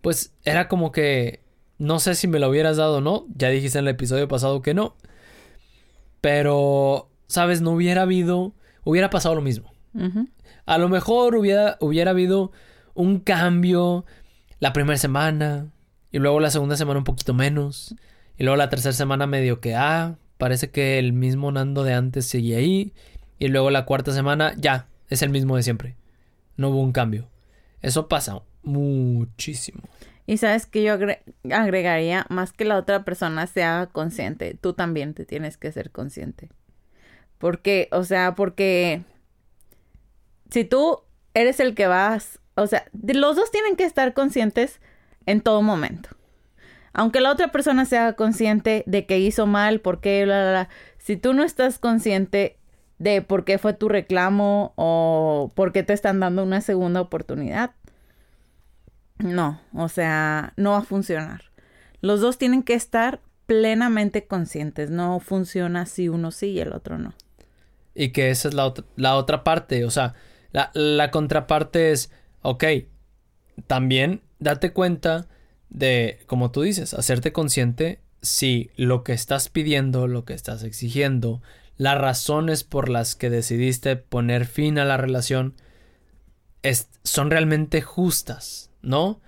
[0.00, 1.42] Pues era como que,
[1.78, 4.62] no sé si me lo hubieras dado o no, ya dijiste en el episodio pasado
[4.62, 4.96] que no,
[6.20, 7.60] pero, ¿sabes?
[7.62, 9.72] No hubiera habido, hubiera pasado lo mismo.
[10.66, 12.52] A lo mejor hubiera, hubiera habido
[12.94, 14.04] un cambio
[14.60, 15.72] la primera semana,
[16.12, 17.94] Y luego la segunda semana un poquito menos.
[18.38, 22.26] Y luego la tercera semana medio que, ah, parece que el mismo Nando de antes
[22.26, 22.92] sigue ahí.
[23.42, 25.96] Y luego la cuarta semana, ya, es el mismo de siempre.
[26.56, 27.28] No hubo un cambio.
[27.80, 29.82] Eso pasa muchísimo.
[30.26, 30.96] Y sabes que yo
[31.50, 35.90] agregaría, más que la otra persona se haga consciente, tú también te tienes que ser
[35.90, 36.50] consciente.
[37.38, 39.02] Porque, o sea, porque
[40.48, 41.00] si tú
[41.34, 44.80] eres el que vas, o sea, los dos tienen que estar conscientes
[45.26, 46.10] en todo momento.
[46.92, 50.68] Aunque la otra persona sea consciente de que hizo mal, por qué, bla, bla, bla,
[50.98, 52.60] si tú no estás consciente
[53.02, 57.72] de por qué fue tu reclamo o por qué te están dando una segunda oportunidad,
[59.18, 61.42] no, o sea, no va a funcionar.
[62.00, 66.96] Los dos tienen que estar plenamente conscientes, no funciona si uno sí y el otro
[66.96, 67.12] no.
[67.92, 70.14] Y que esa es la, la otra parte, o sea,
[70.52, 72.12] la, la contraparte es,
[72.42, 72.64] ok,
[73.66, 75.26] también date cuenta
[75.70, 81.42] de, como tú dices, hacerte consciente si lo que estás pidiendo, lo que estás exigiendo,
[81.76, 85.54] las razones por las que decidiste poner fin a la relación
[87.02, 89.20] son realmente justas, ¿no?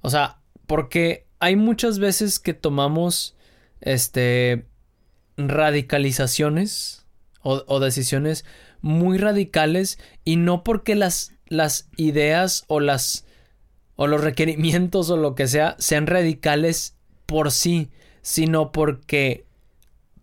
[0.00, 3.36] O sea, porque hay muchas veces que tomamos
[3.80, 4.66] este
[5.36, 7.06] radicalizaciones
[7.42, 8.44] o, o decisiones
[8.80, 13.24] muy radicales y no porque las, las ideas o las
[13.94, 17.90] o los requerimientos o lo que sea sean radicales por sí,
[18.22, 19.46] sino porque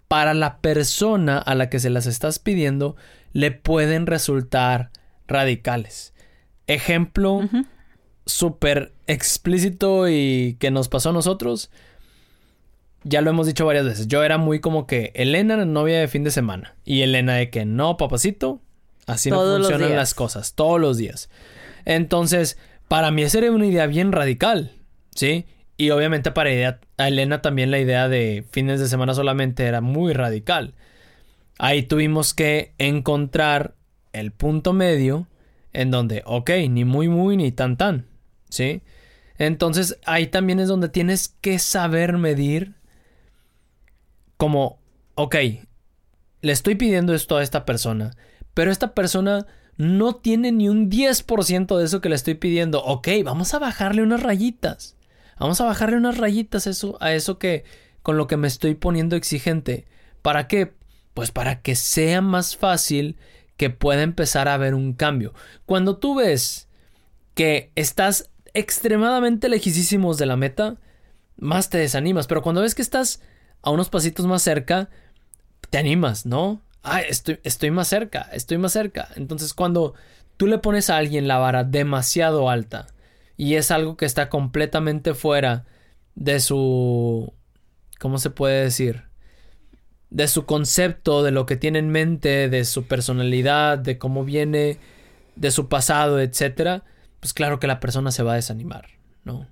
[0.09, 2.97] para la persona a la que se las estás pidiendo
[3.31, 4.89] le pueden resultar
[5.27, 6.13] radicales.
[6.67, 7.47] Ejemplo
[8.25, 11.69] súper explícito y que nos pasó a nosotros.
[13.03, 14.07] Ya lo hemos dicho varias veces.
[14.07, 16.75] Yo era muy como que Elena, novia de fin de semana.
[16.83, 18.61] Y Elena de que no, papacito.
[19.05, 20.53] Así no funcionan las cosas.
[20.53, 21.29] Todos los días.
[21.85, 24.73] Entonces, para mí esa era una idea bien radical,
[25.15, 25.45] ¿sí?
[25.79, 30.11] Y obviamente para a Elena también la idea de fines de semana solamente era muy
[30.11, 30.73] radical.
[31.57, 33.75] Ahí tuvimos que encontrar
[34.11, 35.29] el punto medio
[35.71, 38.07] en donde, ok, ni muy muy ni tan tan,
[38.49, 38.81] ¿sí?
[39.37, 42.75] Entonces ahí también es donde tienes que saber medir
[44.35, 44.81] como,
[45.15, 45.35] ok,
[46.41, 48.11] le estoy pidiendo esto a esta persona,
[48.53, 52.83] pero esta persona no tiene ni un 10% de eso que le estoy pidiendo.
[52.83, 54.98] Ok, vamos a bajarle unas rayitas.
[55.39, 57.63] Vamos a bajarle unas rayitas eso, a eso que
[58.01, 59.85] con lo que me estoy poniendo exigente.
[60.21, 60.73] ¿Para qué?
[61.13, 63.17] Pues para que sea más fácil
[63.57, 65.33] que pueda empezar a haber un cambio.
[65.65, 66.67] Cuando tú ves
[67.33, 70.77] que estás extremadamente lejísimos de la meta,
[71.37, 72.27] más te desanimas.
[72.27, 73.21] Pero cuando ves que estás
[73.61, 74.89] a unos pasitos más cerca,
[75.69, 76.61] te animas, ¿no?
[76.83, 79.09] ah, estoy, estoy más cerca, estoy más cerca.
[79.15, 79.93] Entonces cuando
[80.37, 82.87] tú le pones a alguien la vara demasiado alta
[83.39, 85.63] y es algo que está completamente fuera
[86.13, 87.33] de su...
[87.97, 89.03] ¿Cómo se puede decir?
[90.09, 94.77] De su concepto, de lo que tiene en mente, de su personalidad, de cómo viene,
[95.37, 96.83] de su pasado, etcétera,
[97.21, 98.89] pues claro que la persona se va a desanimar,
[99.23, 99.47] ¿no?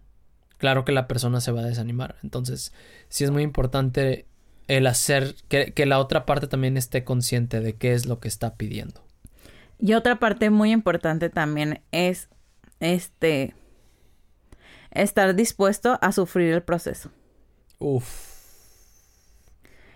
[0.58, 2.18] Claro que la persona se va a desanimar.
[2.24, 2.74] Entonces,
[3.08, 4.26] sí es muy importante
[4.68, 8.56] el hacer que, la otra parte también esté consciente de qué es lo que está
[8.56, 9.02] pidiendo.
[9.80, 12.28] Y otra parte muy importante también es
[12.82, 13.56] este
[15.02, 17.12] estar dispuesto a sufrir el proceso.
[17.80, 18.28] Uf.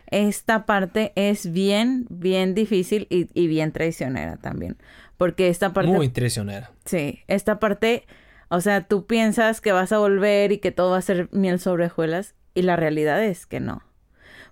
[0.08, 4.78] Esta parte es bien, bien difícil y, y, bien traicionera también.
[5.18, 5.92] Porque esta parte.
[5.92, 6.72] Muy traicionera.
[6.86, 7.22] Sí.
[7.28, 8.06] Esta parte.
[8.50, 11.60] O sea, tú piensas que vas a volver y que todo va a ser miel
[11.60, 12.36] sobre hojuelas.
[12.54, 13.84] Y la realidad es que no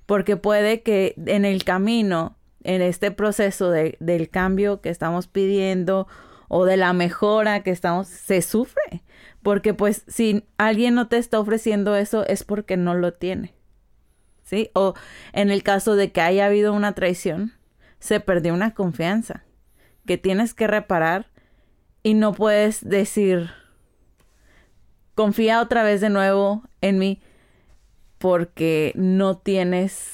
[0.10, 6.08] porque puede que en el camino, en este proceso de, del cambio que estamos pidiendo
[6.48, 9.04] o de la mejora que estamos, se sufre.
[9.50, 13.56] Porque pues si alguien no te está ofreciendo eso es porque no lo tiene.
[14.44, 14.70] ¿Sí?
[14.76, 14.94] O
[15.34, 17.54] en el caso de que haya habido una traición,
[17.98, 19.46] se perdió una confianza
[20.06, 21.32] que tienes que reparar
[22.04, 23.50] y no puedes decir,
[25.16, 27.20] confía otra vez de nuevo en mí
[28.20, 30.14] porque no tienes,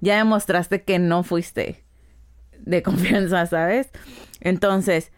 [0.00, 1.84] ya demostraste que no fuiste
[2.58, 3.90] de confianza, ¿sabes?
[4.40, 5.12] Entonces,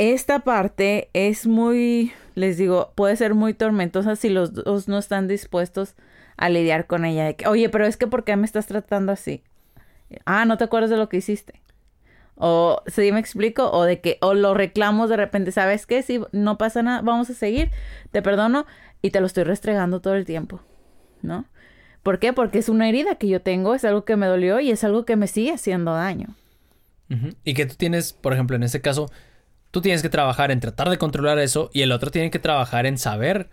[0.00, 5.28] esta parte es muy, les digo, puede ser muy tormentosa si los dos no están
[5.28, 5.94] dispuestos
[6.38, 7.26] a lidiar con ella.
[7.26, 9.42] De que, Oye, pero es que ¿por qué me estás tratando así?
[10.24, 11.60] Ah, ¿no te acuerdas de lo que hiciste?
[12.36, 13.70] O, ¿sí me explico?
[13.70, 16.02] O de que, o lo reclamos de repente, ¿sabes qué?
[16.02, 17.70] Si no pasa nada, vamos a seguir,
[18.10, 18.64] te perdono,
[19.02, 20.62] y te lo estoy restregando todo el tiempo,
[21.20, 21.44] ¿no?
[22.02, 22.32] ¿Por qué?
[22.32, 25.04] Porque es una herida que yo tengo, es algo que me dolió y es algo
[25.04, 26.28] que me sigue haciendo daño.
[27.44, 29.10] Y que tú tienes, por ejemplo, en este caso,
[29.70, 32.86] tú tienes que trabajar en tratar de controlar eso y el otro tiene que trabajar
[32.86, 33.50] en saber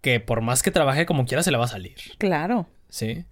[0.00, 1.96] que por más que trabaje como quiera se le va a salir.
[2.18, 2.66] Claro.
[2.88, 3.24] Sí.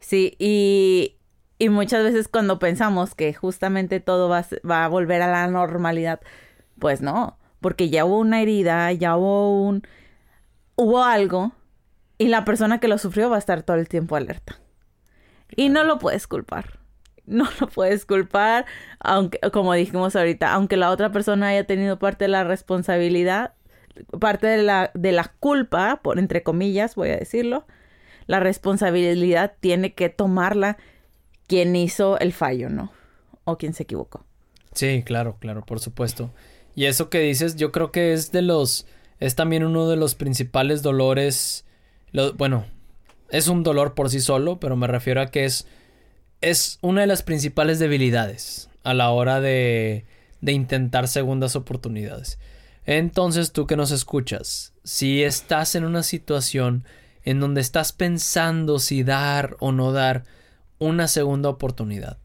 [0.00, 1.16] Sí, y,
[1.58, 6.20] y muchas veces cuando pensamos que justamente todo va, va a volver a la normalidad,
[6.78, 9.86] pues no, porque ya hubo una herida, ya hubo un...
[10.74, 11.52] hubo algo
[12.18, 14.58] y la persona que lo sufrió va a estar todo el tiempo alerta.
[15.54, 16.78] Y no lo puedes culpar.
[17.26, 18.66] No lo puedes culpar,
[19.00, 23.54] aunque, como dijimos ahorita, aunque la otra persona haya tenido parte de la responsabilidad,
[24.20, 27.66] parte de la, de la culpa, por entre comillas, voy a decirlo,
[28.26, 30.76] la responsabilidad tiene que tomarla
[31.46, 32.92] quien hizo el fallo, ¿no?
[33.44, 34.24] O quien se equivocó.
[34.72, 36.30] Sí, claro, claro, por supuesto.
[36.74, 38.86] Y eso que dices, yo creo que es de los,
[39.20, 41.64] es también uno de los principales dolores,
[42.12, 42.66] lo- bueno,
[43.30, 45.66] es un dolor por sí solo, pero me refiero a que es,
[46.40, 50.06] es una de las principales debilidades a la hora de,
[50.40, 52.38] de intentar segundas oportunidades.
[52.84, 56.84] Entonces, tú que nos escuchas, si estás en una situación
[57.24, 60.24] en donde estás pensando si dar o no dar
[60.78, 62.18] una segunda oportunidad,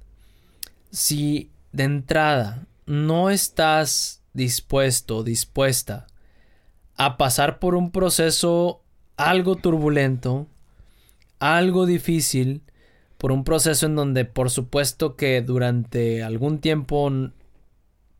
[0.91, 6.07] si de entrada no estás dispuesto dispuesta
[6.95, 8.83] a pasar por un proceso
[9.17, 10.47] algo turbulento,
[11.39, 12.61] algo difícil,
[13.21, 17.07] por un proceso en donde por supuesto que durante algún tiempo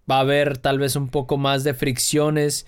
[0.10, 2.68] va a haber tal vez un poco más de fricciones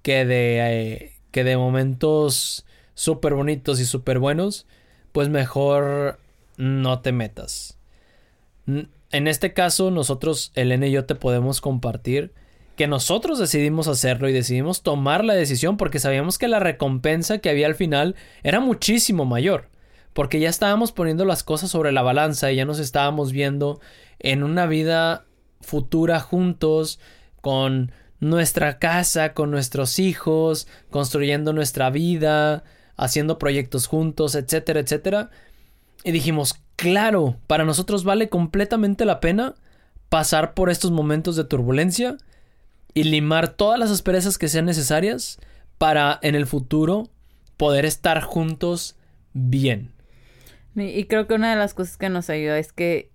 [0.00, 4.66] que de, eh, que de momentos súper bonitos y súper buenos,
[5.12, 6.18] pues mejor
[6.56, 7.78] no te metas.
[8.66, 12.32] En este caso, nosotros, Elena y yo, te podemos compartir
[12.76, 17.50] que nosotros decidimos hacerlo y decidimos tomar la decisión porque sabíamos que la recompensa que
[17.50, 19.68] había al final era muchísimo mayor.
[20.18, 23.80] Porque ya estábamos poniendo las cosas sobre la balanza y ya nos estábamos viendo
[24.18, 25.26] en una vida
[25.60, 26.98] futura juntos,
[27.40, 32.64] con nuestra casa, con nuestros hijos, construyendo nuestra vida,
[32.96, 35.30] haciendo proyectos juntos, etcétera, etcétera.
[36.02, 39.54] Y dijimos, claro, para nosotros vale completamente la pena
[40.08, 42.16] pasar por estos momentos de turbulencia
[42.92, 45.38] y limar todas las asperezas que sean necesarias
[45.78, 47.08] para en el futuro
[47.56, 48.96] poder estar juntos
[49.32, 49.96] bien.
[50.80, 53.10] Y, creo que una de las cosas que nos ayuda es que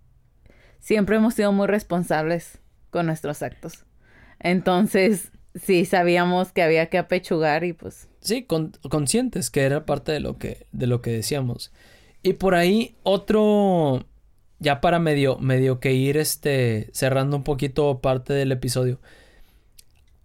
[0.79, 3.85] siempre hemos sido muy responsables con nuestros actos.
[4.39, 8.07] Entonces, sí, sabíamos que había que apechugar y pues...
[8.19, 11.71] Sí, con- conscientes que era parte de lo que, de lo que decíamos.
[12.21, 14.05] Y por ahí otro,
[14.59, 18.99] ya para medio, medio que ir este, cerrando un poquito parte del episodio.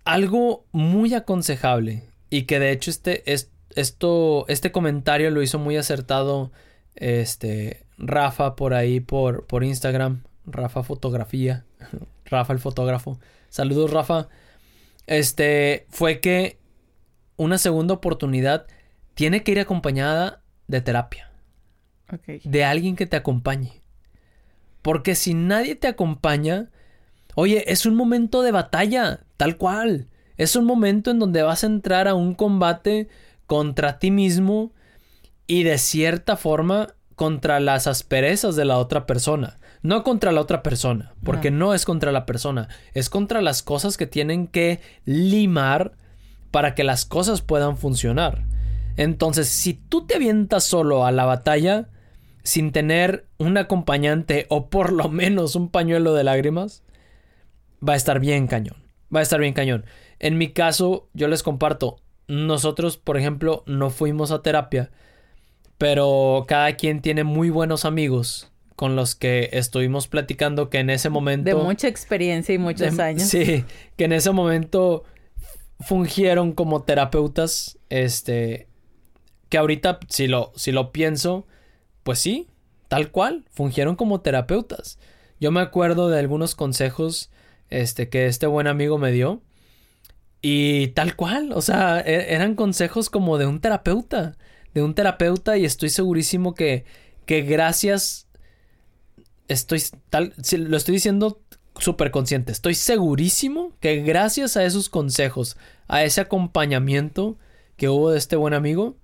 [0.04, 5.76] Algo muy aconsejable y que de hecho este, es, esto, este comentario lo hizo muy
[5.76, 6.52] acertado
[6.98, 10.22] este, Rafa por ahí por, por Instagram.
[10.46, 11.64] Rafa Fotografía.
[12.24, 13.18] Rafa el fotógrafo.
[13.48, 14.28] Saludos Rafa.
[15.06, 16.58] Este, fue que
[17.36, 18.66] una segunda oportunidad
[19.14, 21.30] tiene que ir acompañada de terapia,
[22.44, 23.82] de alguien que te acompañe.
[24.82, 26.70] Porque si nadie te acompaña,
[27.34, 30.08] oye, es un momento de batalla, tal cual.
[30.36, 33.08] Es un momento en donde vas a entrar a un combate
[33.46, 34.72] contra ti mismo
[35.48, 39.58] y de cierta forma contra las asperezas de la otra persona.
[39.82, 43.96] No contra la otra persona, porque no, es contra la persona, es contra las cosas
[43.96, 45.92] que tienen que limar
[46.50, 48.44] para que las cosas puedan funcionar.
[48.96, 51.88] Entonces, si tú te avientas solo a la batalla
[52.42, 56.82] sin tener un acompañante o por lo menos un pañuelo de lágrimas,
[57.86, 58.76] va a estar bien cañón.
[59.14, 59.86] Va a estar bien cañón.
[60.18, 64.90] En mi caso, yo les comparto, nosotros, por ejemplo, no fuimos a terapia,
[65.78, 71.08] pero cada quien tiene muy buenos amigos con los que estuvimos platicando que en ese
[71.08, 71.48] momento...
[71.48, 73.22] De mucha experiencia y muchos de- años.
[73.28, 73.64] Sí,
[73.96, 75.04] que en ese momento
[75.80, 78.68] fungieron como terapeutas, este,
[79.48, 81.46] que ahorita si lo, si lo pienso,
[82.02, 82.48] pues sí,
[82.88, 84.98] tal cual, fungieron como terapeutas.
[85.40, 87.30] Yo me acuerdo de algunos consejos,
[87.70, 89.40] este, que este buen amigo me dio.
[90.40, 94.36] Y tal cual, o sea, e- eran consejos como de un terapeuta,
[94.74, 96.84] de un terapeuta y estoy segurísimo que,
[97.26, 98.28] que gracias,
[99.48, 101.40] estoy tal, lo estoy diciendo
[101.78, 105.56] súper consciente, estoy segurísimo que gracias a esos consejos,
[105.86, 107.38] a ese acompañamiento
[107.76, 108.96] que hubo de este buen amigo,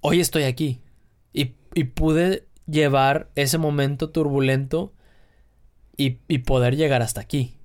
[0.00, 0.80] hoy estoy aquí.
[1.32, 4.92] Y, y pude llevar ese momento turbulento
[5.96, 7.56] y, y poder llegar hasta aquí,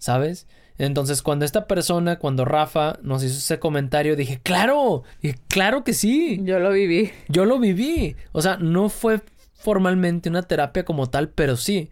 [0.00, 0.48] ¿sabes?
[0.78, 5.92] Entonces, cuando esta persona, cuando Rafa nos hizo ese comentario, dije, claro, dije, claro que
[5.92, 7.12] sí, Yo lo viví.
[7.28, 8.16] yo lo viví.
[8.32, 9.20] O sea, no fue
[9.52, 11.90] formalmente una terapia como tal, pero sí.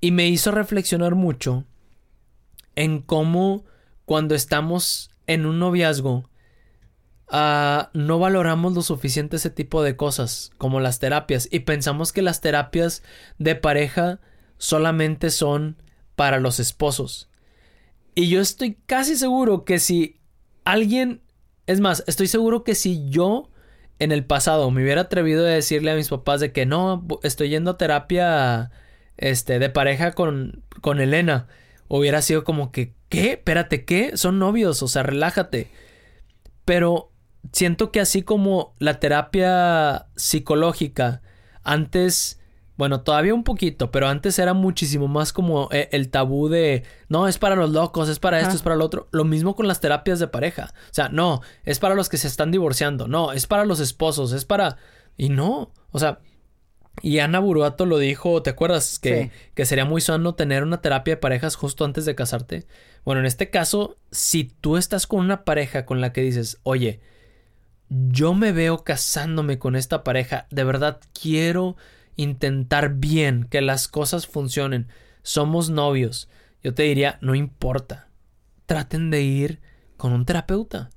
[0.00, 1.64] Y me hizo reflexionar mucho
[2.76, 3.64] en cómo
[4.04, 6.30] cuando estamos en un noviazgo,
[7.28, 12.22] ah, no valoramos lo suficiente ese tipo de cosas, como las terapias, y pensamos que
[12.22, 13.02] las terapias
[13.38, 14.20] de pareja
[14.56, 15.82] solamente son
[16.18, 17.30] para los esposos.
[18.16, 20.18] Y yo estoy casi seguro que si
[20.64, 21.22] alguien,
[21.68, 23.50] es más, estoy seguro que si yo
[24.00, 27.50] en el pasado me hubiera atrevido a decirle a mis papás de que no, estoy
[27.50, 28.72] yendo a terapia
[29.16, 31.46] este, de pareja con, con Elena,
[31.86, 33.34] hubiera sido como que, ¿qué?
[33.34, 34.16] Espérate, ¿qué?
[34.16, 35.70] Son novios, o sea, relájate.
[36.64, 37.12] Pero
[37.52, 41.22] siento que así como la terapia psicológica
[41.62, 42.37] antes
[42.78, 47.26] bueno, todavía un poquito, pero antes era muchísimo más como eh, el tabú de, no,
[47.26, 49.08] es para los locos, es para esto, es para lo otro.
[49.10, 50.72] Lo mismo con las terapias de pareja.
[50.84, 54.32] O sea, no, es para los que se están divorciando, no, es para los esposos,
[54.32, 54.76] es para...
[55.16, 56.20] Y no, o sea,
[57.02, 59.00] y Ana Buruato lo dijo, ¿te acuerdas?
[59.00, 62.68] Que, que sería muy sano tener una terapia de parejas justo antes de casarte.
[63.04, 67.00] Bueno, en este caso, si tú estás con una pareja con la que dices, oye,
[67.88, 71.76] yo me veo casándome con esta pareja, de verdad quiero
[72.18, 74.88] intentar bien, que las cosas funcionen.
[75.22, 76.28] Somos novios.
[76.62, 78.08] Yo te diría, no importa.
[78.66, 79.60] Traten de ir
[79.96, 80.90] con un terapeuta.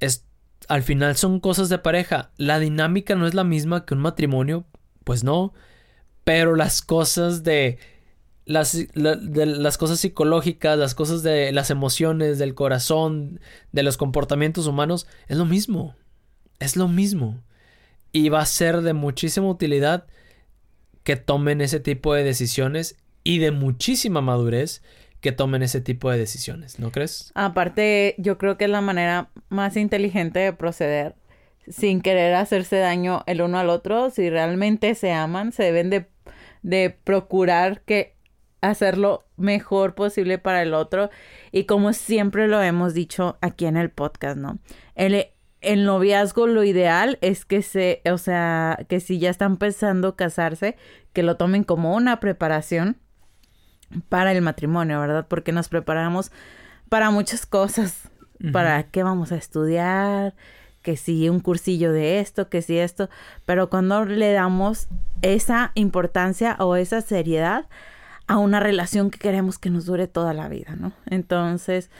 [0.00, 0.26] Es,
[0.68, 2.32] al final son cosas de pareja.
[2.36, 4.66] La dinámica no es la misma que un matrimonio,
[5.04, 5.54] pues no.
[6.24, 7.78] Pero las cosas de
[8.44, 14.66] las, de las cosas psicológicas, las cosas de las emociones, del corazón, de los comportamientos
[14.66, 15.94] humanos, es lo mismo.
[16.58, 17.42] Es lo mismo.
[18.16, 20.06] Y va a ser de muchísima utilidad
[21.02, 24.82] que tomen ese tipo de decisiones y de muchísima madurez
[25.20, 27.30] que tomen ese tipo de decisiones, ¿no crees?
[27.34, 31.14] Aparte, yo creo que es la manera más inteligente de proceder
[31.68, 34.08] sin querer hacerse daño el uno al otro.
[34.08, 36.06] Si realmente se aman, se deben de,
[36.62, 38.14] de procurar que
[38.62, 41.10] hacerlo mejor posible para el otro.
[41.52, 44.58] Y como siempre lo hemos dicho aquí en el podcast, ¿no?
[45.66, 50.76] El noviazgo lo ideal es que se, o sea, que si ya están pensando casarse,
[51.12, 52.96] que lo tomen como una preparación
[54.08, 55.26] para el matrimonio, ¿verdad?
[55.28, 56.30] Porque nos preparamos
[56.88, 58.08] para muchas cosas,
[58.52, 60.34] para qué vamos a estudiar,
[60.82, 63.10] que si un cursillo de esto, que si esto,
[63.44, 64.86] pero cuando le damos
[65.22, 67.66] esa importancia o esa seriedad
[68.28, 70.92] a una relación que queremos que nos dure toda la vida, ¿no?
[71.06, 71.90] Entonces,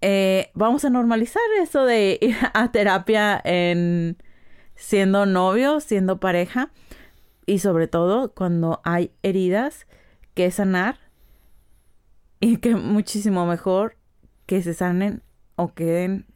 [0.00, 4.16] eh, vamos a normalizar eso de ir a terapia en
[4.74, 6.70] siendo novio, siendo pareja
[7.46, 9.86] y sobre todo cuando hay heridas
[10.34, 10.98] que sanar
[12.40, 13.96] y que muchísimo mejor
[14.44, 15.22] que se sanen
[15.56, 16.26] o queden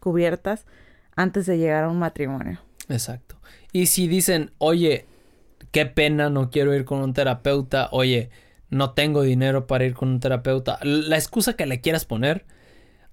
[0.00, 0.64] cubiertas
[1.14, 2.60] antes de llegar a un matrimonio.
[2.88, 3.36] Exacto.
[3.72, 5.06] Y si dicen, oye,
[5.70, 8.30] qué pena, no quiero ir con un terapeuta, oye,
[8.70, 12.46] no tengo dinero para ir con un terapeuta, la excusa que le quieras poner,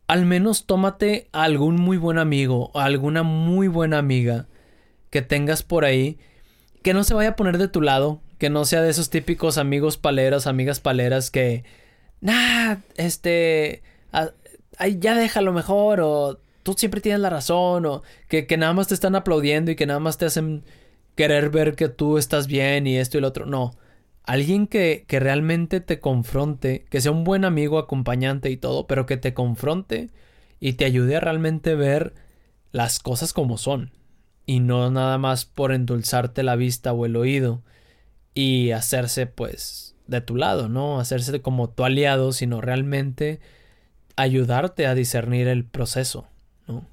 [0.08, 4.48] al menos tómate a algún muy buen amigo o alguna muy buena amiga
[5.10, 6.18] que tengas por ahí
[6.82, 9.58] que no se vaya a poner de tu lado, que no sea de esos típicos
[9.58, 11.66] amigos paleras, amigas paleras que,
[12.22, 13.84] nah, este,
[14.78, 18.88] ay, ya déjalo mejor o tú siempre tienes la razón o que, que nada más
[18.88, 20.64] te están aplaudiendo y que nada más te hacen
[21.16, 23.46] querer ver que tú estás bien y esto y lo otro.
[23.46, 23.76] No,
[24.28, 29.08] Alguien que, que realmente te confronte, que sea un buen amigo, acompañante y todo, pero
[29.08, 30.12] que te confronte
[30.60, 32.14] y te ayude a realmente ver
[32.72, 33.92] las cosas como son.
[34.46, 37.64] Y no nada más por endulzarte la vista o el oído
[38.34, 41.00] y hacerse pues de tu lado, ¿no?
[41.00, 43.40] Hacerse como tu aliado, sino realmente
[44.16, 46.28] ayudarte a discernir el proceso,
[46.68, 46.86] ¿no?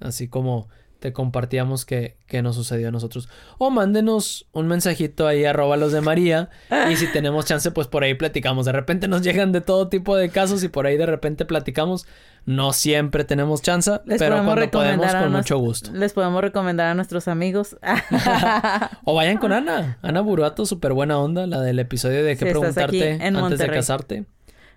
[0.00, 0.68] Así como
[1.04, 3.28] te compartíamos que, que, nos sucedió a nosotros.
[3.58, 6.48] O mándenos un mensajito ahí arroba los de María.
[6.90, 8.64] Y si tenemos chance, pues por ahí platicamos.
[8.64, 12.06] De repente nos llegan de todo tipo de casos y por ahí de repente platicamos.
[12.46, 15.92] No siempre tenemos chance, pero cuando podemos, con mucho gusto.
[15.92, 17.76] Les podemos recomendar a nuestros amigos.
[19.04, 19.98] o vayan con Ana.
[20.00, 24.24] Ana Buruato, súper buena onda, la del episodio de qué preguntarte antes de casarte.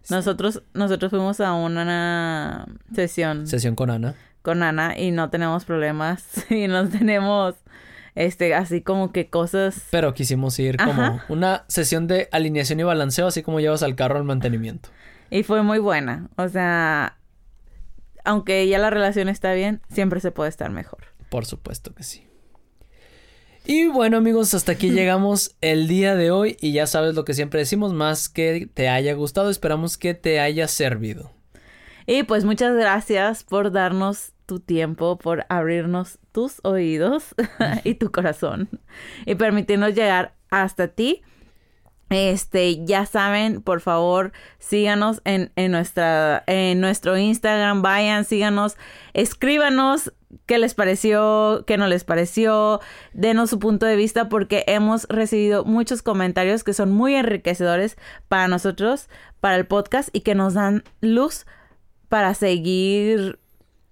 [0.09, 3.47] Nosotros, nosotros fuimos a una sesión.
[3.47, 4.13] Sesión con Ana
[4.47, 7.55] con Ana y no tenemos problemas y no tenemos
[8.15, 9.83] este así como que cosas.
[9.91, 14.15] Pero quisimos ir como una sesión de alineación y balanceo así como llevas al carro
[14.15, 14.87] al mantenimiento.
[15.29, 17.17] Y fue muy buena o sea
[18.23, 20.99] aunque ya la relación está bien siempre se puede estar mejor.
[21.27, 22.25] Por supuesto que sí.
[23.65, 27.33] Y bueno amigos, hasta aquí llegamos el día de hoy y ya sabes lo que
[27.33, 31.33] siempre decimos, más que te haya gustado, esperamos que te haya servido.
[32.05, 37.35] Y pues muchas gracias por darnos tu tiempo, por abrirnos tus oídos
[37.83, 38.67] y tu corazón
[39.27, 41.21] y permitirnos llegar hasta ti.
[42.09, 48.77] Este, ya saben, por favor, síganos en, en, nuestra, en nuestro Instagram, vayan, síganos,
[49.13, 50.13] escríbanos
[50.45, 52.79] qué les pareció, qué no les pareció,
[53.13, 57.97] denos su punto de vista porque hemos recibido muchos comentarios que son muy enriquecedores
[58.29, 59.09] para nosotros,
[59.41, 61.45] para el podcast y que nos dan luz
[62.07, 63.39] para seguir,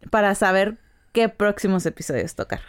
[0.09, 0.77] para saber
[1.11, 2.61] qué próximos episodios tocar.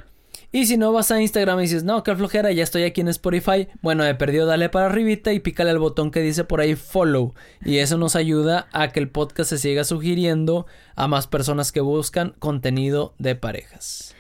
[0.53, 3.09] Y si no vas a Instagram y dices, no, qué flojera, ya estoy aquí en
[3.09, 3.69] Spotify.
[3.83, 7.35] Bueno, he perdido, dale para arribita y pícale al botón que dice por ahí follow.
[7.65, 11.81] Y eso nos ayuda a que el podcast se siga sugiriendo a más personas que
[11.81, 14.16] buscan contenido de parejas.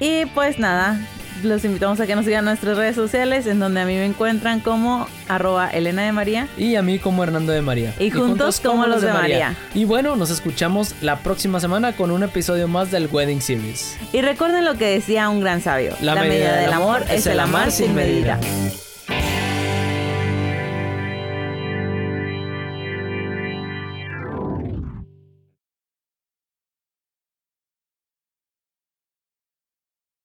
[0.00, 1.00] Y pues nada,
[1.42, 4.04] los invitamos a que nos sigan en nuestras redes sociales, en donde a mí me
[4.04, 6.48] encuentran como arroba Elena de María.
[6.56, 7.94] Y a mí como Hernando de María.
[7.98, 9.54] Y, juntos, como, los de María.
[9.74, 13.96] Y bueno, nos escuchamos la próxima semana con un episodio más del Wedding Series.
[14.12, 15.94] Y recuerden lo que decía un gran sabio.
[16.00, 18.38] La, medida, del amor es el amar sin medida.